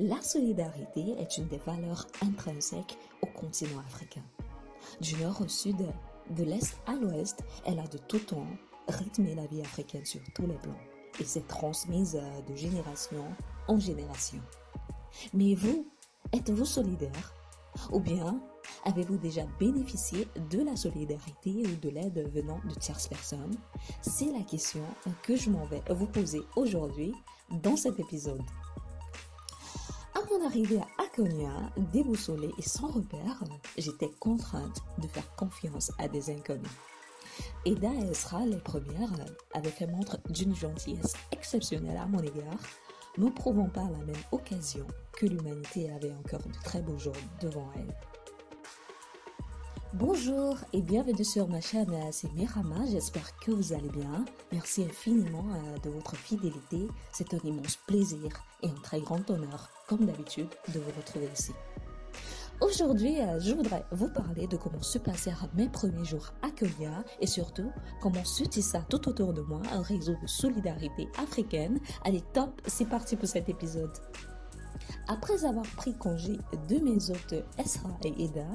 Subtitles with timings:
[0.00, 4.22] La solidarité est une des valeurs intrinsèques au continent africain.
[5.00, 5.76] Du nord au sud,
[6.30, 8.46] de l'est à l'ouest, elle a de tout temps
[8.86, 10.78] rythmé la vie africaine sur tous les plans
[11.18, 12.16] et s'est transmise
[12.48, 13.24] de génération
[13.66, 14.40] en génération.
[15.34, 15.84] Mais vous,
[16.32, 17.34] êtes-vous solidaire?
[17.90, 18.40] Ou bien
[18.84, 23.56] avez-vous déjà bénéficié de la solidarité ou de l'aide venant de tierces personnes?
[24.00, 24.84] C'est la question
[25.24, 27.12] que je m'en vais vous poser aujourd'hui
[27.50, 28.42] dans cet épisode.
[30.30, 33.42] Mon arrivée à Akonia, déboussolée et sans repère,
[33.78, 36.70] j'étais contrainte de faire confiance à des inconnus.
[37.64, 39.10] Eda et Esra, les premières,
[39.54, 42.58] avaient fait montre d'une gentillesse exceptionnelle à mon égard,
[43.16, 47.70] ne prouvant par la même occasion que l'humanité avait encore de très beaux jours devant
[47.76, 47.94] elle.
[49.98, 54.24] Bonjour et bienvenue sur ma chaîne, c'est Mirama, j'espère que vous allez bien.
[54.52, 58.28] Merci infiniment euh, de votre fidélité, c'est un immense plaisir
[58.62, 61.50] et un très grand honneur, comme d'habitude, de vous retrouver ici.
[62.60, 67.02] Aujourd'hui, euh, je voudrais vous parler de comment se passèrent mes premiers jours à Kenya
[67.20, 71.80] et surtout comment se tissa tout autour de moi un réseau de solidarité africaine.
[72.04, 73.90] Allez, top, c'est parti pour cet épisode.
[75.06, 78.46] Après avoir pris congé de mes hôtes Esra et Eda,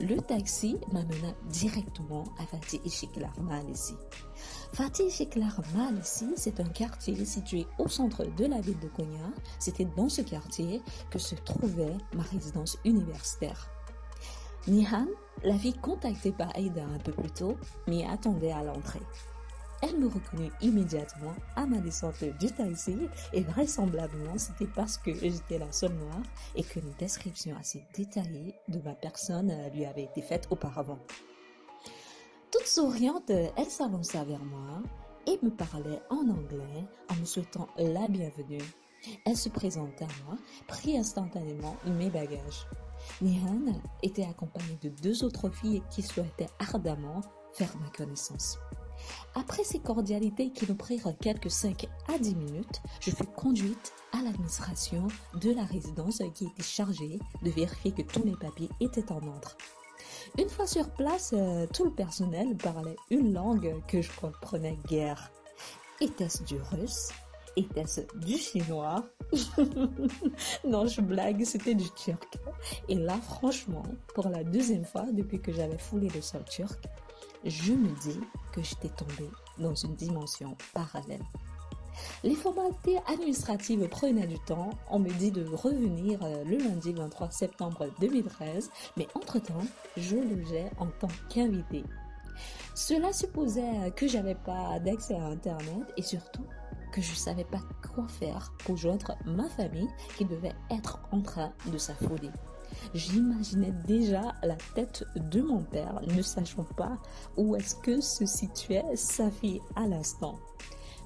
[0.00, 3.32] le taxi m'amena directement à Fatih Ishiklar
[3.70, 3.94] ici.
[4.72, 5.60] Fatih Ishiklar
[6.00, 9.30] ici, c'est un quartier situé au centre de la ville de Konya.
[9.58, 13.68] C'était dans ce quartier que se trouvait ma résidence universitaire.
[14.68, 15.06] Nihan,
[15.44, 19.02] la fille contactée par Aida un peu plus tôt, m'y attendait à l'entrée.
[19.88, 22.96] Elle me reconnut immédiatement à ma descente du taxi
[23.32, 26.22] et vraisemblablement c'était parce que j'étais la seule noire
[26.56, 30.98] et que une description assez détaillée de ma personne lui avait été faite auparavant.
[32.50, 34.82] Toute souriante, elle s'avança vers moi
[35.26, 38.64] et me parlait en anglais en me souhaitant la bienvenue.
[39.24, 42.66] Elle se présenta à moi, prit instantanément mes bagages.
[43.20, 47.20] Nihan était accompagnée de deux autres filles qui souhaitaient ardemment
[47.52, 48.58] faire ma connaissance.
[49.34, 54.22] Après ces cordialités qui nous prirent quelques 5 à 10 minutes, je fus conduite à
[54.22, 59.26] l'administration de la résidence qui était chargée de vérifier que tous les papiers étaient en
[59.26, 59.56] ordre.
[60.38, 65.30] Une fois sur place, euh, tout le personnel parlait une langue que je comprenais guère.
[66.00, 67.10] Était-ce du russe?
[67.56, 69.04] Était-ce du chinois?
[70.64, 72.38] Non, je blague, c'était du turc.
[72.88, 73.82] Et là, franchement,
[74.14, 76.78] pour la deuxième fois depuis que j'avais foulé le sol turc,
[77.44, 78.20] je me dis
[78.56, 81.22] que j'étais tombée dans une dimension parallèle.
[82.24, 84.70] Les formalités administratives prenaient du temps.
[84.90, 89.64] On me dit de revenir euh, le lundi 23 septembre 2013, mais entre-temps,
[89.96, 91.84] je logeais en tant qu'invité.
[92.74, 96.44] Cela supposait que j'avais pas d'accès à Internet et surtout
[96.92, 97.62] que je savais pas
[97.94, 102.30] quoi faire pour joindre ma famille qui devait être en train de s'affoler.
[102.94, 106.98] J'imaginais déjà la tête de mon père, ne sachant pas
[107.36, 110.38] où est-ce que se situait sa fille à l'instant.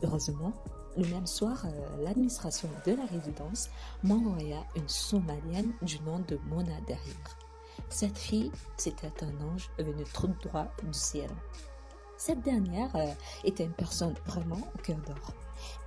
[0.02, 0.52] Heureusement,
[0.96, 3.70] le même soir, euh, l'administration de la résidence
[4.02, 7.38] m'envoya une Somalienne du nom de Mona derrière.
[7.88, 11.30] Cette fille, c'était un ange venu tout droit du ciel.
[12.16, 13.06] Cette dernière euh,
[13.44, 15.32] était une personne vraiment au cœur d'or.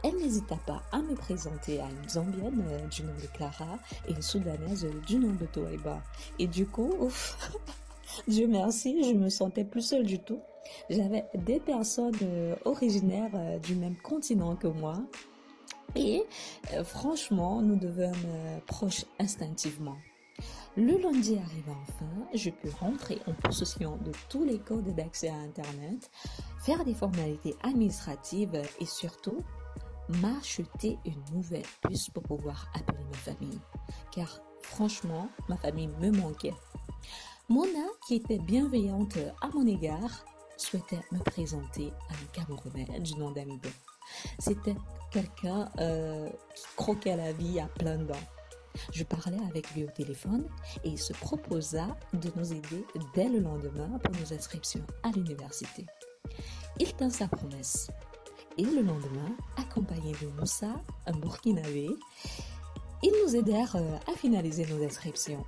[0.03, 4.11] Elle n'hésita pas à me présenter à une Zambienne euh, du nom de Clara et
[4.11, 6.01] une Soudanaise du nom de Toeba.
[6.39, 6.93] Et du coup,
[8.27, 10.39] Dieu merci, je me sentais plus seule du tout.
[10.89, 15.01] J'avais des personnes euh, originaires euh, du même continent que moi.
[15.95, 16.23] Et
[16.85, 19.97] franchement, nous devenons proches instinctivement.
[20.75, 25.35] Le lundi arriva enfin, je pus rentrer en possession de tous les codes d'accès à
[25.35, 26.09] Internet,
[26.63, 29.37] faire des formalités administratives et surtout
[30.09, 33.59] m'acheter une nouvelle puce pour pouvoir appeler ma famille.
[34.11, 36.53] Car franchement, ma famille me manquait.
[37.49, 40.25] Mona, qui était bienveillante à mon égard,
[40.57, 43.69] souhaitait me présenter à un Camerounais du nom d'Amido.
[44.39, 44.75] C'était
[45.11, 48.15] quelqu'un euh, qui croquait la vie à plein dents.
[48.91, 50.47] Je parlais avec lui au téléphone
[50.83, 55.85] et il se proposa de nous aider dès le lendemain pour nos inscriptions à l'université.
[56.79, 57.91] Il tint sa promesse.
[58.57, 59.35] Et le lendemain,
[59.73, 60.67] accompagné de Moussa,
[61.07, 61.89] un Burkinabé,
[63.01, 65.43] ils nous aidèrent euh, à finaliser nos inscriptions.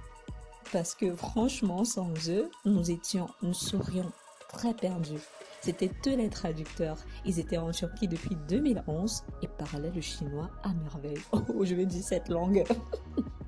[0.71, 4.11] Parce que franchement, sans eux, nous étions, nous serions
[4.49, 5.21] très perdus.
[5.61, 6.97] C'était eux les traducteurs.
[7.23, 11.21] Ils étaient en Turquie depuis 2011 et parlaient le chinois à merveille.
[11.31, 12.63] Oh, je vais dire cette langue.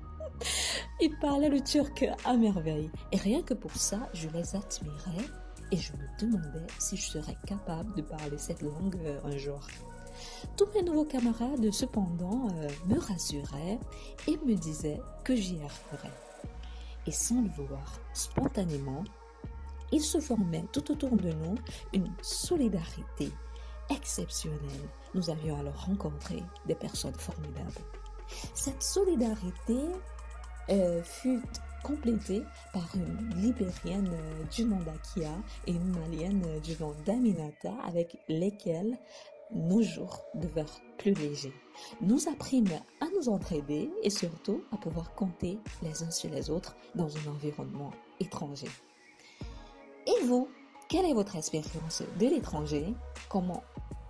[1.00, 2.90] Ils parlaient le turc à merveille.
[3.10, 5.26] Et rien que pour ça, je les admirais
[5.72, 9.60] et je me demandais si je serais capable de parler cette langue euh, un jour.
[10.56, 13.78] Tous mes nouveaux camarades, cependant, euh, me rassuraient
[14.26, 16.12] et me disaient que j'y arriverais.
[17.06, 19.04] Et sans le vouloir, spontanément,
[19.92, 21.54] il se formait tout autour de nous
[21.94, 23.30] une solidarité
[23.90, 24.88] exceptionnelle.
[25.14, 27.72] Nous avions alors rencontré des personnes formidables.
[28.54, 29.78] Cette solidarité
[30.68, 31.40] euh, fut
[31.82, 32.42] complétée
[32.72, 35.30] par une libérienne euh, du nom d'Akia
[35.66, 38.98] et une malienne du nom d'Aminata avec lesquelles
[39.52, 41.52] nos jours devinrent plus légers.
[42.00, 46.76] Nous apprîmes à nous entraider et surtout à pouvoir compter les uns sur les autres
[46.94, 47.90] dans un environnement
[48.20, 48.68] étranger.
[50.06, 50.48] Et vous,
[50.88, 52.94] quelle est votre expérience de l'étranger?
[53.28, 53.62] Comment